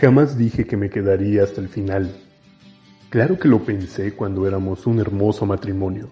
Jamás 0.00 0.38
dije 0.38 0.64
que 0.64 0.78
me 0.78 0.88
quedaría 0.88 1.44
hasta 1.44 1.60
el 1.60 1.68
final. 1.68 2.10
Claro 3.10 3.38
que 3.38 3.48
lo 3.48 3.62
pensé 3.62 4.14
cuando 4.14 4.46
éramos 4.46 4.86
un 4.86 4.98
hermoso 4.98 5.44
matrimonio, 5.44 6.08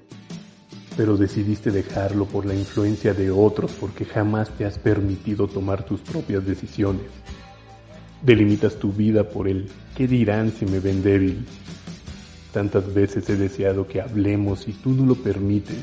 pero 0.95 1.17
decidiste 1.17 1.71
dejarlo 1.71 2.27
por 2.27 2.45
la 2.45 2.55
influencia 2.55 3.15
de 3.15 3.31
otros 3.31 3.73
porque 3.81 4.05
jamás 4.05 4.51
te 4.51 4.67
has 4.67 4.79
permitido 4.79 5.49
tomar 5.49 5.85
tus 5.85 6.03
propias 6.03 6.45
decisiones. 6.45 7.07
Delimitas 8.21 8.77
tu 8.77 8.93
vida 8.93 9.25
por 9.25 9.49
el 9.49 9.71
¿qué 9.97 10.07
dirán 10.07 10.53
si 10.53 10.67
me 10.67 10.81
ven 10.81 11.03
débil? 11.03 11.47
Tantas 12.53 12.93
veces 12.93 13.27
he 13.31 13.37
deseado 13.37 13.87
que 13.87 14.03
hablemos 14.03 14.69
y 14.69 14.75
tú 14.75 14.91
no 14.91 15.07
lo 15.07 15.15
permites. 15.15 15.83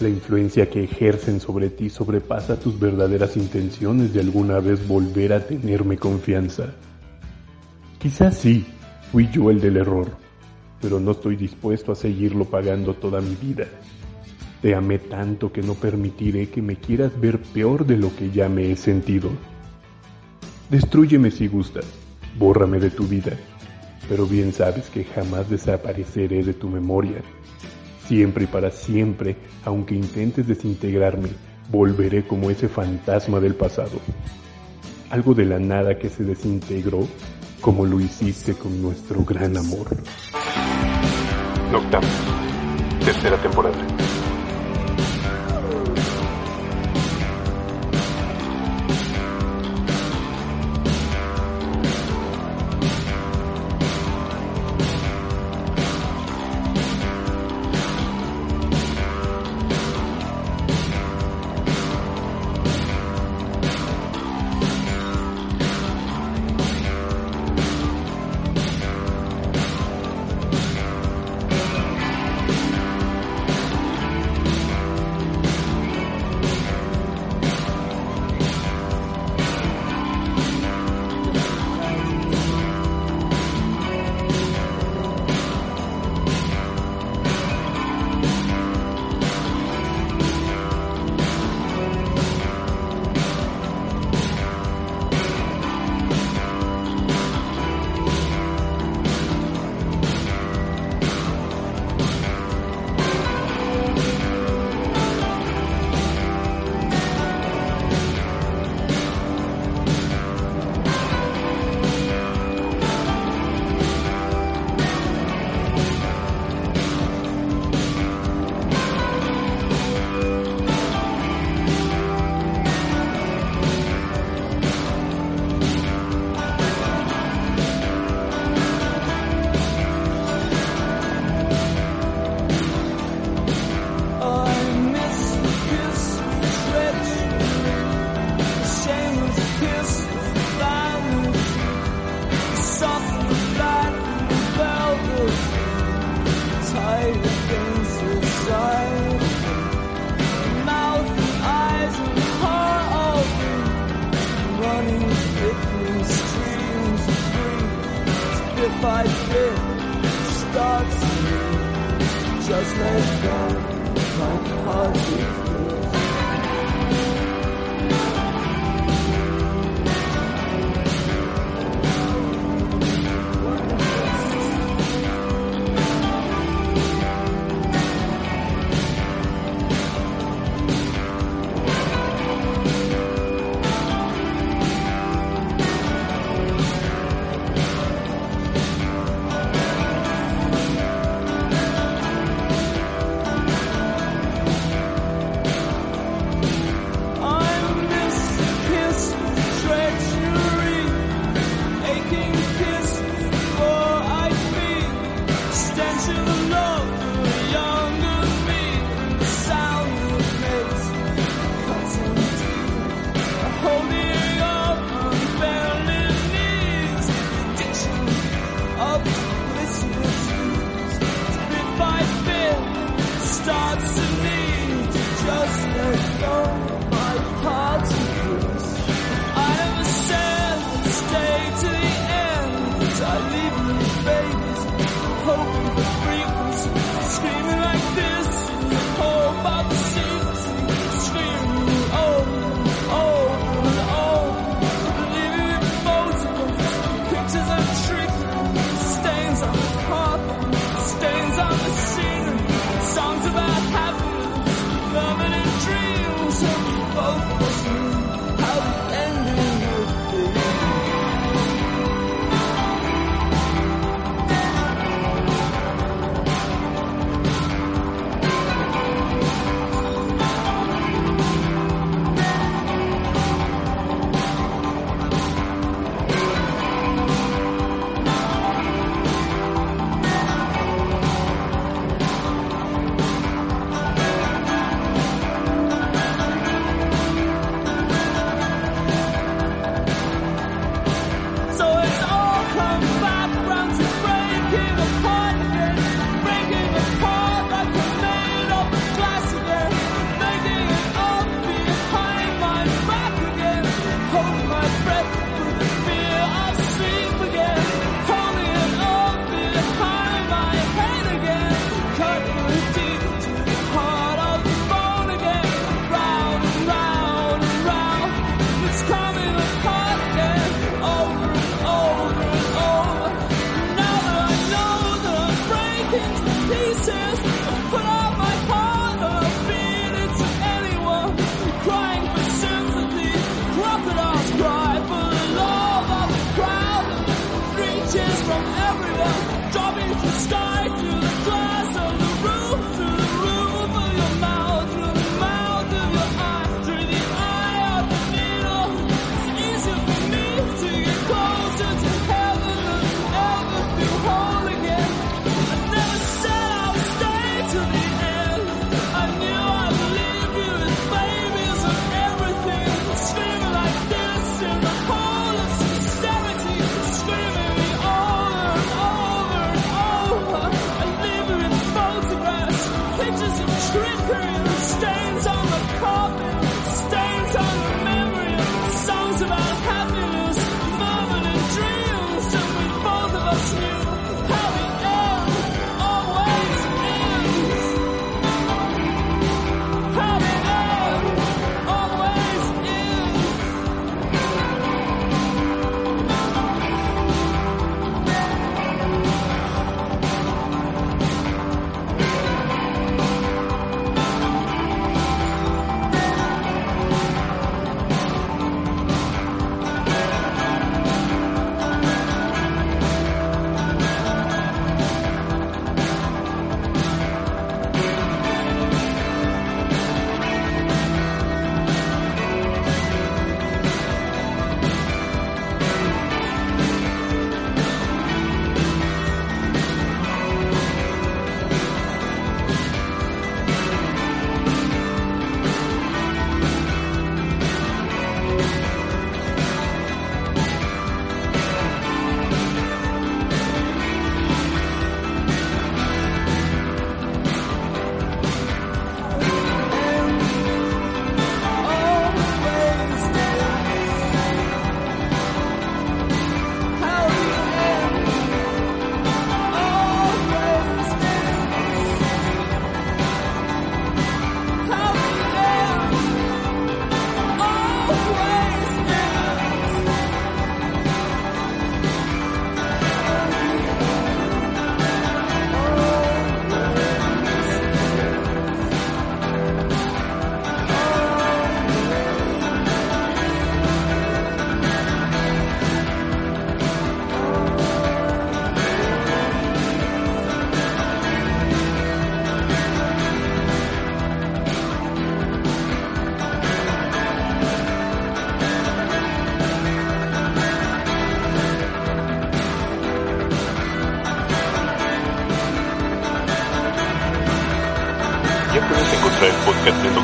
La 0.00 0.10
influencia 0.10 0.68
que 0.68 0.84
ejercen 0.84 1.40
sobre 1.40 1.70
ti 1.70 1.88
sobrepasa 1.88 2.60
tus 2.60 2.78
verdaderas 2.78 3.38
intenciones 3.38 4.12
de 4.12 4.20
alguna 4.20 4.60
vez 4.60 4.86
volver 4.86 5.32
a 5.32 5.46
tenerme 5.46 5.96
confianza. 5.96 6.74
Quizás 8.00 8.38
sí, 8.38 8.64
fui 9.12 9.28
yo 9.30 9.50
el 9.50 9.60
del 9.60 9.76
error, 9.76 10.08
pero 10.80 10.98
no 10.98 11.10
estoy 11.10 11.36
dispuesto 11.36 11.92
a 11.92 11.94
seguirlo 11.94 12.46
pagando 12.46 12.94
toda 12.94 13.20
mi 13.20 13.34
vida. 13.34 13.66
Te 14.62 14.74
amé 14.74 14.98
tanto 14.98 15.52
que 15.52 15.60
no 15.60 15.74
permitiré 15.74 16.48
que 16.48 16.62
me 16.62 16.76
quieras 16.76 17.12
ver 17.20 17.38
peor 17.42 17.84
de 17.84 17.98
lo 17.98 18.16
que 18.16 18.30
ya 18.30 18.48
me 18.48 18.72
he 18.72 18.76
sentido. 18.76 19.28
Destrúyeme 20.70 21.30
si 21.30 21.46
gustas, 21.46 21.84
bórrame 22.38 22.80
de 22.80 22.88
tu 22.88 23.06
vida, 23.06 23.36
pero 24.08 24.24
bien 24.24 24.54
sabes 24.54 24.88
que 24.88 25.04
jamás 25.04 25.50
desapareceré 25.50 26.42
de 26.42 26.54
tu 26.54 26.70
memoria. 26.70 27.20
Siempre 28.06 28.44
y 28.44 28.46
para 28.46 28.70
siempre, 28.70 29.36
aunque 29.62 29.94
intentes 29.94 30.48
desintegrarme, 30.48 31.28
volveré 31.70 32.26
como 32.26 32.50
ese 32.50 32.66
fantasma 32.66 33.40
del 33.40 33.56
pasado. 33.56 34.00
Algo 35.10 35.34
de 35.34 35.44
la 35.44 35.58
nada 35.58 35.98
que 35.98 36.08
se 36.08 36.24
desintegró 36.24 37.06
como 37.60 37.84
lo 37.84 38.00
hiciste 38.00 38.54
con 38.54 38.80
nuestro 38.82 39.24
gran 39.24 39.56
amor. 39.56 39.88
Noctam, 41.70 42.02
tercera 43.04 43.36
temporada. 43.36 43.76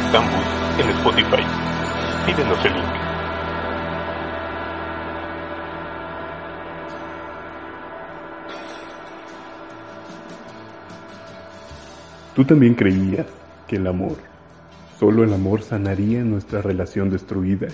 Noctambus 0.06 0.46
en 0.78 0.90
Spotify. 0.90 1.42
Síguenos 2.26 2.64
el 2.64 2.74
link. 2.74 2.84
Tú 12.36 12.44
también 12.44 12.74
creías 12.74 13.26
que 13.66 13.76
el 13.76 13.86
amor, 13.88 14.16
solo 15.00 15.24
el 15.24 15.32
amor 15.32 15.62
sanaría 15.62 16.22
nuestra 16.22 16.62
relación 16.62 17.10
destruida. 17.10 17.68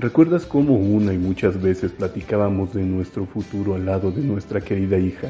¿Recuerdas 0.00 0.46
cómo 0.46 0.74
una 0.74 1.12
y 1.12 1.18
muchas 1.18 1.60
veces 1.62 1.92
platicábamos 1.92 2.74
de 2.74 2.82
nuestro 2.82 3.24
futuro 3.24 3.76
al 3.76 3.86
lado 3.86 4.10
de 4.10 4.22
nuestra 4.22 4.60
querida 4.60 4.98
hija? 4.98 5.28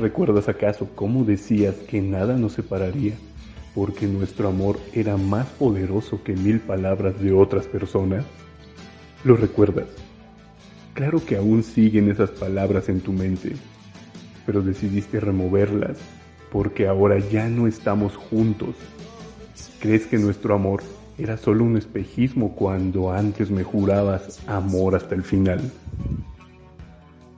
¿Recuerdas 0.00 0.48
acaso 0.48 0.88
cómo 0.96 1.24
decías 1.24 1.76
que 1.76 2.00
nada 2.00 2.36
nos 2.36 2.54
separaría 2.54 3.14
porque 3.74 4.06
nuestro 4.06 4.48
amor 4.48 4.78
era 4.92 5.16
más 5.16 5.46
poderoso 5.46 6.22
que 6.22 6.34
mil 6.34 6.60
palabras 6.60 7.20
de 7.20 7.32
otras 7.32 7.66
personas? 7.66 8.24
¿Lo 9.24 9.36
recuerdas? 9.36 9.88
Claro 10.94 11.24
que 11.24 11.36
aún 11.36 11.62
siguen 11.62 12.10
esas 12.10 12.30
palabras 12.30 12.88
en 12.88 13.00
tu 13.00 13.12
mente, 13.12 13.52
pero 14.46 14.62
decidiste 14.62 15.18
removerlas 15.18 15.98
porque 16.54 16.86
ahora 16.86 17.18
ya 17.18 17.48
no 17.48 17.66
estamos 17.66 18.14
juntos. 18.14 18.76
¿Crees 19.80 20.06
que 20.06 20.18
nuestro 20.18 20.54
amor 20.54 20.84
era 21.18 21.36
solo 21.36 21.64
un 21.64 21.76
espejismo 21.76 22.54
cuando 22.54 23.12
antes 23.12 23.50
me 23.50 23.64
jurabas 23.64 24.40
amor 24.46 24.94
hasta 24.94 25.16
el 25.16 25.24
final? 25.24 25.60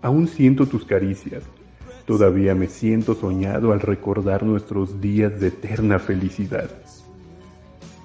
Aún 0.03 0.29
siento 0.29 0.67
tus 0.67 0.85
caricias, 0.85 1.45
Todavía 2.07 2.55
me 2.55 2.69
siento 2.69 3.17
soñado 3.17 3.73
al 3.73 3.81
recordar 3.81 4.45
nuestros 4.45 5.01
días 5.01 5.41
de 5.41 5.49
eterna 5.49 5.99
felicidad. 5.99 6.71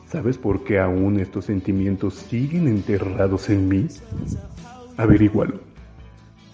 ¿Sabes 0.10 0.39
por 0.39 0.63
qué 0.63 0.79
aún 0.79 1.20
estos 1.20 1.46
sentimientos 1.46 2.15
siguen 2.15 2.67
enterrados 2.67 3.50
en 3.50 3.67
mí? 3.70 3.88
Averígualo. 4.98 5.60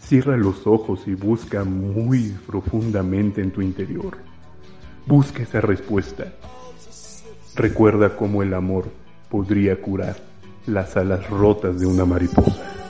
Cierra 0.02 0.36
los 0.36 0.68
ojos 0.68 1.08
y 1.08 1.16
busca 1.16 1.64
muy 1.64 2.36
profundamente 2.46 3.42
en 3.42 3.52
tu 3.52 3.62
interior. 3.62 4.18
Busca 5.06 5.44
esa 5.44 5.62
respuesta. 5.62 6.34
Recuerda 7.56 8.16
cómo 8.18 8.44
el 8.44 8.54
amor 8.54 8.86
podría 9.30 9.82
curar 9.82 10.18
las 10.66 10.98
alas 10.98 11.30
rotas 11.30 11.80
de 11.80 11.86
una 11.86 12.04
mariposa. 12.04 12.87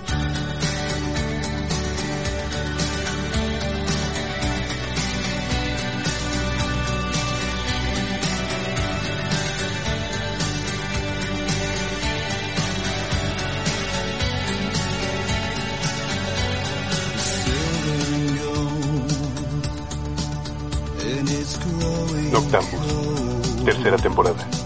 Temporada. 23.98 24.56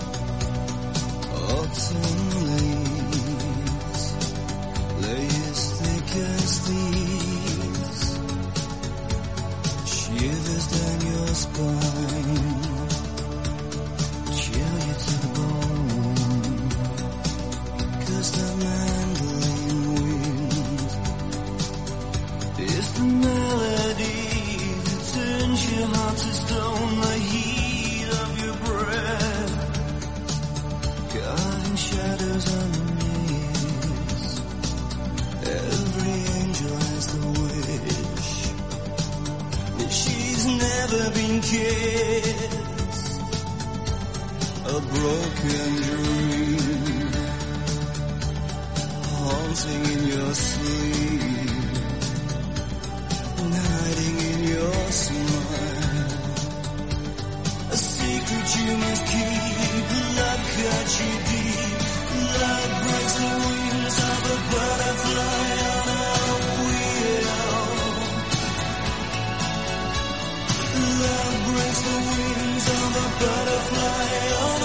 Wings 72.09 72.65
of 72.69 72.95
a 73.03 73.07
butterfly. 73.19 74.05
On 74.45 74.60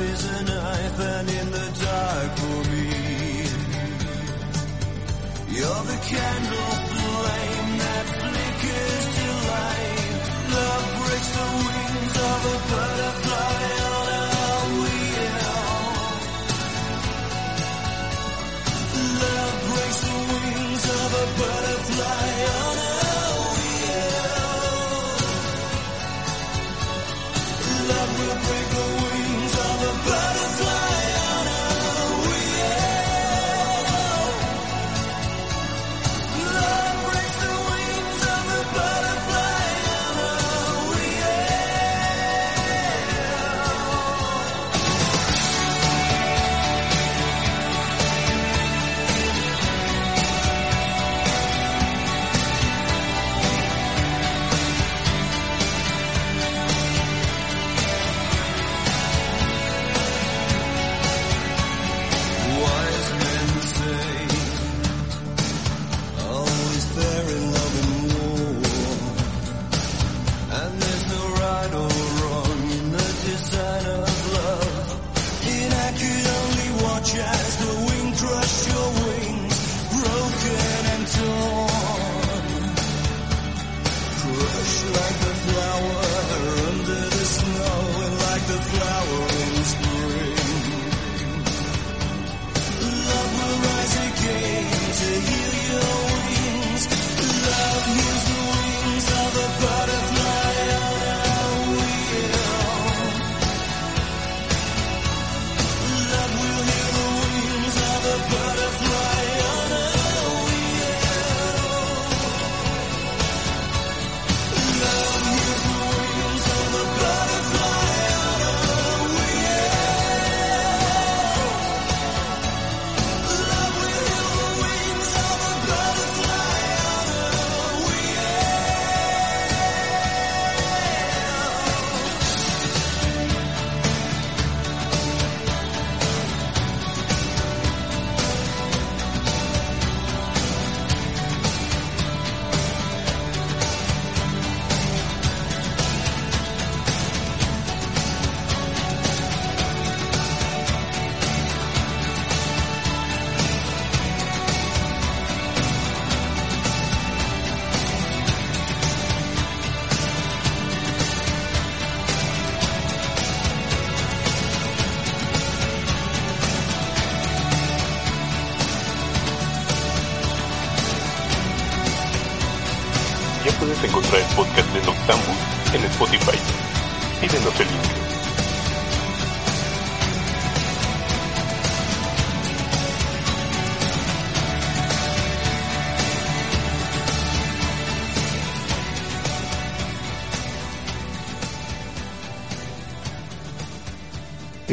as 0.00 0.24
a 0.24 0.44
knife 0.44 1.00
and 1.00 1.28
in 1.28 1.50
the 1.52 1.68
dark 1.84 2.30
for 2.38 2.60
me. 2.70 2.86
You're 5.56 5.84
the 5.92 5.98
candle 6.12 6.74
flame 6.90 7.78
that 7.78 8.06
flickers 8.18 9.06
to 9.16 9.26
life. 9.54 10.22
Love 10.50 10.86
breaks 10.98 11.30
the 11.36 11.46
wings 11.66 12.16
of 12.30 12.40
a 12.44 12.56
butterfly 12.70 13.93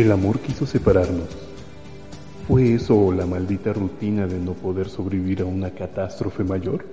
El 0.02 0.12
amor 0.12 0.40
quiso 0.40 0.66
separarnos. 0.66 1.30
¿Fue 2.48 2.74
eso 2.74 3.00
o 3.00 3.12
la 3.12 3.28
maldita 3.28 3.72
rutina 3.72 4.26
de 4.26 4.40
no 4.40 4.54
poder 4.54 4.90
sobrevivir 4.90 5.44
a 5.44 5.46
una 5.46 5.76
catástrofe 5.76 6.44
mayor? 6.44 6.86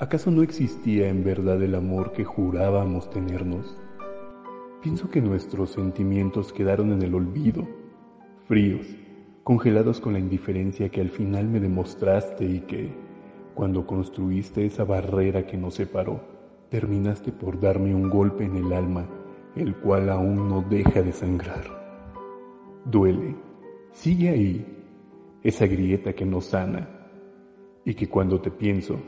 ¿Acaso 0.00 0.32
no 0.32 0.42
existía 0.42 1.08
en 1.08 1.22
verdad 1.22 1.62
el 1.62 1.76
amor 1.76 2.10
que 2.10 2.24
jurábamos 2.24 3.08
tenernos? 3.10 3.76
Pienso 4.82 5.08
que 5.08 5.20
nuestros 5.20 5.70
sentimientos 5.70 6.52
quedaron 6.52 6.90
en 6.90 7.02
el 7.02 7.14
olvido, 7.14 7.64
fríos, 8.48 8.88
congelados 9.44 10.00
con 10.00 10.14
la 10.14 10.18
indiferencia 10.18 10.88
que 10.88 11.00
al 11.00 11.10
final 11.10 11.46
me 11.46 11.60
demostraste 11.60 12.44
y 12.44 12.58
que, 12.62 12.92
cuando 13.54 13.86
construiste 13.86 14.66
esa 14.66 14.82
barrera 14.82 15.46
que 15.46 15.56
nos 15.56 15.74
separó, 15.74 16.22
terminaste 16.70 17.30
por 17.30 17.60
darme 17.60 17.94
un 17.94 18.10
golpe 18.10 18.44
en 18.44 18.56
el 18.56 18.72
alma, 18.72 19.06
el 19.60 19.76
cual 19.76 20.08
aún 20.08 20.48
no 20.48 20.62
deja 20.62 21.02
de 21.02 21.12
sangrar. 21.12 21.64
Duele, 22.84 23.34
sigue 23.92 24.28
ahí, 24.30 24.66
esa 25.42 25.66
grieta 25.66 26.12
que 26.12 26.24
nos 26.24 26.46
sana, 26.46 26.88
y 27.84 27.94
que 27.94 28.08
cuando 28.08 28.40
te 28.40 28.50
pienso, 28.50 28.98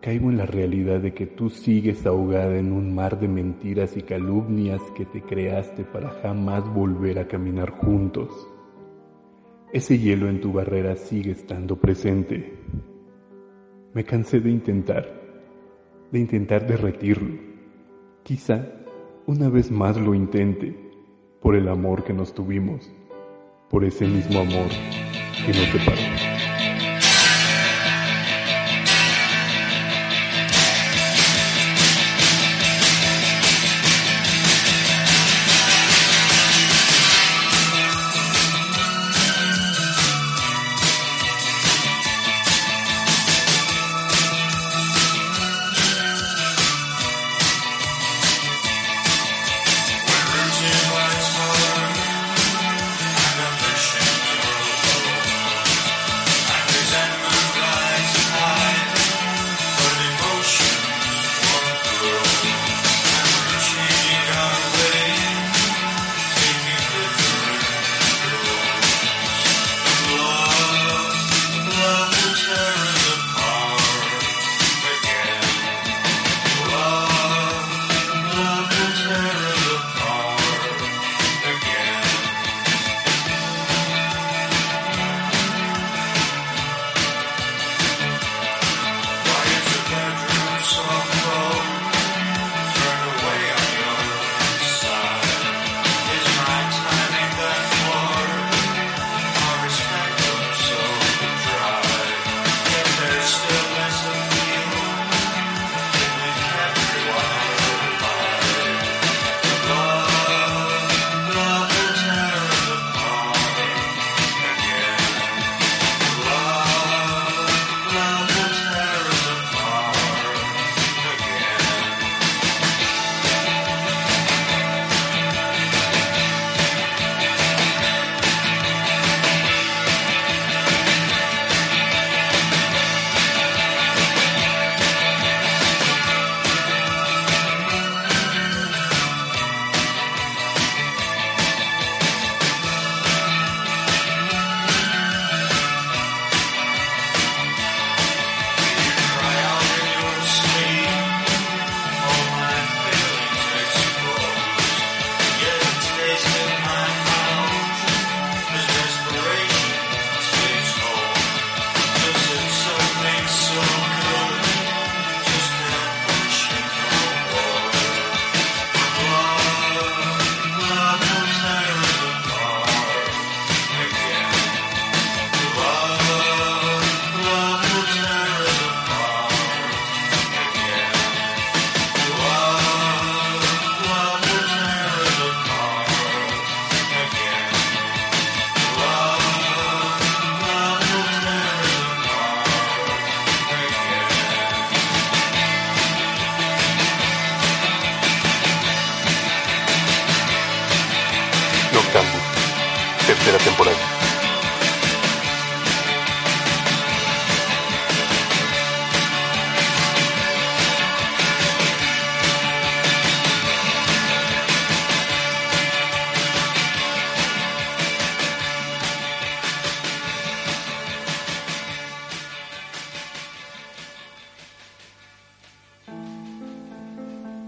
caigo 0.00 0.30
en 0.30 0.38
la 0.38 0.46
realidad 0.46 1.00
de 1.00 1.14
que 1.14 1.26
tú 1.26 1.50
sigues 1.50 2.06
ahogada 2.06 2.56
en 2.56 2.72
un 2.72 2.94
mar 2.94 3.18
de 3.18 3.28
mentiras 3.28 3.96
y 3.96 4.02
calumnias 4.02 4.80
que 4.96 5.04
te 5.04 5.22
creaste 5.22 5.84
para 5.84 6.10
jamás 6.22 6.72
volver 6.72 7.18
a 7.18 7.26
caminar 7.26 7.70
juntos. 7.70 8.28
Ese 9.72 9.98
hielo 9.98 10.28
en 10.28 10.40
tu 10.40 10.52
barrera 10.52 10.96
sigue 10.96 11.32
estando 11.32 11.76
presente. 11.76 12.56
Me 13.94 14.04
cansé 14.04 14.40
de 14.40 14.50
intentar, 14.50 15.06
de 16.12 16.18
intentar 16.18 16.66
derretirlo. 16.66 17.34
Quizá 18.22 18.64
una 19.26 19.48
vez 19.48 19.72
más 19.72 19.96
lo 19.96 20.14
intente, 20.14 20.74
por 21.42 21.56
el 21.56 21.68
amor 21.68 22.04
que 22.04 22.12
nos 22.12 22.32
tuvimos, 22.32 22.92
por 23.68 23.84
ese 23.84 24.06
mismo 24.06 24.40
amor 24.40 24.68
que 25.44 25.48
nos 25.48 25.66
separó. 25.68 26.35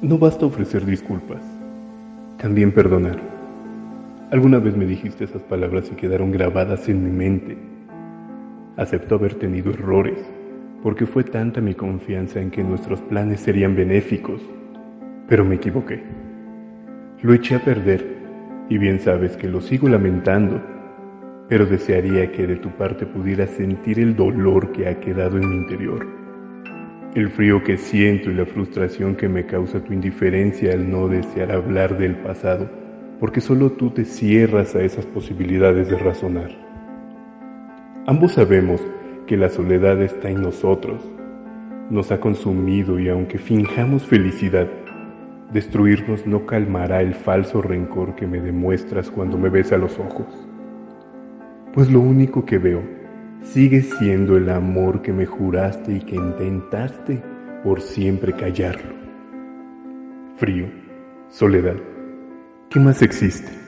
No 0.08 0.16
basta 0.16 0.46
ofrecer 0.46 0.86
disculpas, 0.86 1.42
también 2.38 2.72
perdonar. 2.72 3.20
Alguna 4.30 4.58
vez 4.58 4.74
me 4.74 4.86
dijiste 4.86 5.24
esas 5.24 5.42
palabras 5.42 5.90
y 5.92 5.96
quedaron 5.96 6.32
grabadas 6.32 6.88
en 6.88 7.04
mi 7.04 7.10
mente. 7.10 7.58
Acepto 8.78 9.16
haber 9.16 9.34
tenido 9.34 9.70
errores, 9.70 10.18
porque 10.82 11.04
fue 11.04 11.24
tanta 11.24 11.60
mi 11.60 11.74
confianza 11.74 12.40
en 12.40 12.50
que 12.50 12.64
nuestros 12.64 13.02
planes 13.02 13.40
serían 13.40 13.76
benéficos, 13.76 14.40
pero 15.28 15.44
me 15.44 15.56
equivoqué. 15.56 16.02
Lo 17.20 17.34
eché 17.34 17.56
a 17.56 17.62
perder 17.62 18.02
y 18.70 18.78
bien 18.78 19.00
sabes 19.00 19.36
que 19.36 19.46
lo 19.46 19.60
sigo 19.60 19.90
lamentando, 19.90 20.58
pero 21.50 21.66
desearía 21.66 22.32
que 22.32 22.46
de 22.46 22.56
tu 22.56 22.70
parte 22.70 23.04
pudieras 23.04 23.50
sentir 23.50 24.00
el 24.00 24.16
dolor 24.16 24.72
que 24.72 24.88
ha 24.88 25.00
quedado 25.00 25.36
en 25.36 25.50
mi 25.50 25.56
interior, 25.56 26.06
el 27.14 27.30
frío 27.30 27.62
que 27.64 27.76
siento 27.76 28.30
y 28.30 28.34
la 28.34 28.46
frustración 28.46 29.16
que 29.16 29.28
me 29.28 29.46
causa 29.46 29.82
tu 29.82 29.92
indiferencia 29.92 30.72
al 30.72 30.90
no 30.90 31.08
desear 31.08 31.52
hablar 31.52 31.98
del 31.98 32.16
pasado, 32.16 32.68
porque 33.20 33.40
solo 33.40 33.72
tú 33.72 33.90
te 33.90 34.04
cierras 34.04 34.74
a 34.74 34.82
esas 34.82 35.06
posibilidades 35.06 35.88
de 35.88 35.98
razonar. 35.98 36.50
Ambos 38.06 38.32
sabemos 38.32 38.80
que 39.26 39.36
la 39.36 39.48
soledad 39.48 40.00
está 40.02 40.30
en 40.30 40.42
nosotros, 40.42 41.02
nos 41.90 42.12
ha 42.12 42.20
consumido 42.20 42.98
y 42.98 43.08
aunque 43.08 43.38
finjamos 43.38 44.04
felicidad, 44.04 44.68
Destruirnos 45.52 46.26
no 46.26 46.44
calmará 46.44 47.00
el 47.00 47.14
falso 47.14 47.62
rencor 47.62 48.14
que 48.16 48.26
me 48.26 48.38
demuestras 48.38 49.10
cuando 49.10 49.38
me 49.38 49.48
ves 49.48 49.72
a 49.72 49.78
los 49.78 49.98
ojos. 49.98 50.26
Pues 51.72 51.90
lo 51.90 52.00
único 52.00 52.44
que 52.44 52.58
veo 52.58 52.82
sigue 53.42 53.82
siendo 53.82 54.36
el 54.36 54.50
amor 54.50 55.02
que 55.02 55.12
me 55.12 55.26
juraste 55.26 55.92
y 55.92 56.00
que 56.00 56.16
intentaste 56.16 57.22
por 57.64 57.80
siempre 57.80 58.32
callarlo. 58.32 58.94
Frío, 60.36 60.66
soledad, 61.30 61.76
¿qué 62.70 62.80
más 62.80 63.02
existe? 63.02 63.67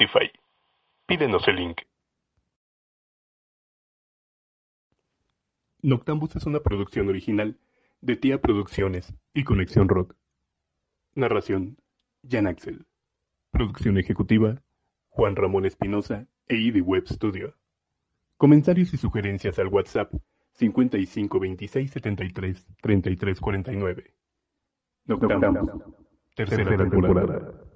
Spotify. 0.00 0.30
Pídenos 1.06 1.46
el 1.48 1.56
link. 1.56 1.80
Noctambus 5.82 6.36
es 6.36 6.46
una 6.46 6.60
producción 6.60 7.08
original 7.08 7.58
de 8.00 8.16
Tía 8.16 8.40
Producciones 8.40 9.14
y 9.34 9.44
Conexión 9.44 9.88
Rock. 9.88 10.14
Narración, 11.14 11.76
Jan 12.28 12.46
Axel. 12.46 12.86
Producción 13.50 13.98
ejecutiva, 13.98 14.62
Juan 15.08 15.36
Ramón 15.36 15.66
Espinosa 15.66 16.26
e 16.48 16.56
ID 16.56 16.82
Web 16.82 17.06
Studio. 17.06 17.54
Comentarios 18.36 18.94
y 18.94 18.96
sugerencias 18.96 19.58
al 19.58 19.68
WhatsApp 19.68 20.12
55 20.54 21.40
26 21.40 21.90
73 21.90 22.66
33 22.80 23.40
49. 23.40 24.14
Noctambus. 25.06 25.70
Tercera 26.34 26.88
temporada. 26.88 27.69